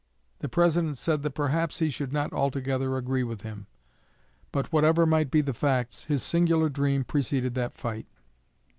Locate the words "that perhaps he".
1.21-1.89